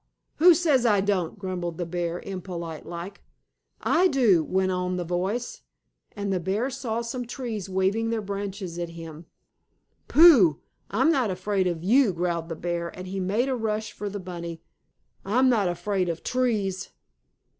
[0.37, 3.21] Who says I don't?" grumbled the bear, impolite like.
[3.81, 5.61] "I do," went on the voice.
[6.15, 9.27] And the bear saw some trees waving their branches at him.
[10.07, 10.59] "Pooh!
[10.89, 14.19] I'm not afraid of you!" growled the bear, and he made a rush for the
[14.19, 14.63] bunny.
[15.23, 16.89] "I'm not afraid of trees."